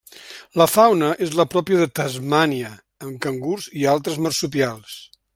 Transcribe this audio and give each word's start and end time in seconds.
La 0.59 0.65
fauna 0.75 1.09
és 1.25 1.33
la 1.39 1.43
pròpia 1.55 1.81
de 1.81 1.87
Tasmània 1.99 2.71
amb 3.07 3.19
cangurs 3.27 3.67
i 3.83 3.85
altres 3.93 4.17
marsupials. 4.29 4.97